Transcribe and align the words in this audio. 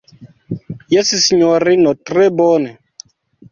Jes, 0.93 1.11
sinjorino, 1.27 1.95
tre 2.13 2.33
bone. 2.43 2.75